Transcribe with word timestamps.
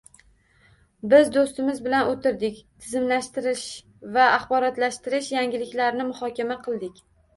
Biz 1.11 1.27
do'stimiz 1.35 1.81
bilan 1.87 2.09
o'tirdik, 2.13 2.57
"tizimlashtirish 2.85 3.63
va 4.19 4.25
axborotlashtirish" 4.41 5.33
yangiliklarini 5.37 6.09
muhokama 6.13 6.59
qildik 6.69 6.99